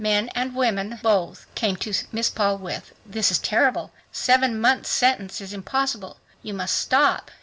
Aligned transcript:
Men 0.03 0.29
and 0.29 0.55
women, 0.55 0.97
both, 1.03 1.45
came 1.53 1.75
to 1.75 1.93
Miss 2.11 2.27
Paul 2.31 2.57
with, 2.57 2.91
"This 3.05 3.29
is 3.29 3.37
terrible! 3.37 3.91
Seven 4.11 4.59
months' 4.59 4.89
sentence 4.89 5.39
is 5.39 5.53
impossible. 5.53 6.17
You 6.41 6.55
must 6.55 6.75
stop! 6.75 7.29